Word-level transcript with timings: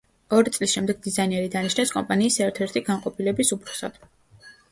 ორი 0.35 0.51
წლის 0.53 0.71
შემდეგ 0.75 1.01
დიზაინერი 1.07 1.51
დანიშნეს 1.57 1.93
კომპანიის 1.97 2.39
ერთ-ერთი 2.45 2.83
განყოფილების 2.87 3.55
უფროსად. 3.57 4.01